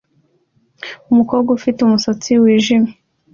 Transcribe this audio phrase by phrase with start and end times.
[1.11, 2.91] Umukobwa ufite umusatsi wijimye